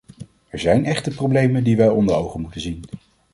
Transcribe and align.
Er 0.49 0.59
zijn 0.59 0.85
echter 0.85 1.13
problemen 1.13 1.63
die 1.63 1.77
wij 1.77 1.89
onder 1.89 2.15
ogen 2.15 2.41
moeten 2.41 2.61
zien. 2.61 2.83